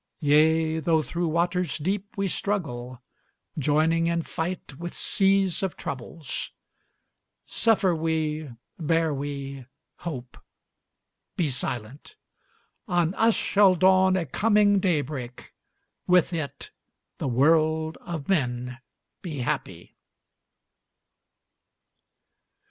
[0.21, 2.99] Yea, though through waters deep we struggle,
[3.59, 6.49] Joining in fight with seas of troubles.
[7.45, 9.67] Suffer we, bear we
[9.97, 10.39] hope
[11.35, 12.15] be silent!
[12.87, 15.53] On us shall dawn a coming daybreak
[16.07, 16.71] With it,
[17.19, 18.79] the world of men
[19.21, 19.93] be happy!